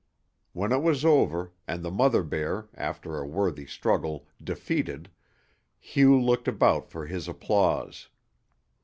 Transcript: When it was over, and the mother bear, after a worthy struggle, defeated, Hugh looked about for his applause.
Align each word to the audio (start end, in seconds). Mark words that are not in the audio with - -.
When 0.53 0.71
it 0.71 0.81
was 0.81 1.05
over, 1.05 1.51
and 1.67 1.85
the 1.85 1.91
mother 1.91 2.23
bear, 2.23 2.67
after 2.73 3.19
a 3.19 3.27
worthy 3.27 3.67
struggle, 3.67 4.25
defeated, 4.43 5.11
Hugh 5.79 6.19
looked 6.19 6.47
about 6.47 6.89
for 6.89 7.05
his 7.05 7.27
applause. 7.27 8.09